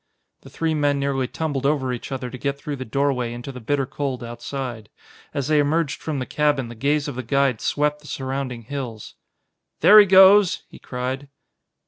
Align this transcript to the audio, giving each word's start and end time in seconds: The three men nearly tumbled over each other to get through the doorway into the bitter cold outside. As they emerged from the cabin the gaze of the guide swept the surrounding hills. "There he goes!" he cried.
The 0.41 0.49
three 0.49 0.73
men 0.73 0.99
nearly 0.99 1.27
tumbled 1.27 1.63
over 1.63 1.93
each 1.93 2.11
other 2.11 2.31
to 2.31 2.37
get 2.39 2.57
through 2.57 2.77
the 2.77 2.85
doorway 2.85 3.33
into 3.33 3.51
the 3.51 3.59
bitter 3.59 3.85
cold 3.85 4.23
outside. 4.23 4.89
As 5.31 5.47
they 5.47 5.59
emerged 5.59 6.01
from 6.01 6.17
the 6.17 6.25
cabin 6.25 6.69
the 6.69 6.73
gaze 6.73 7.07
of 7.07 7.13
the 7.13 7.21
guide 7.21 7.61
swept 7.61 8.01
the 8.01 8.07
surrounding 8.07 8.63
hills. 8.63 9.13
"There 9.81 9.99
he 9.99 10.07
goes!" 10.07 10.63
he 10.67 10.79
cried. 10.79 11.29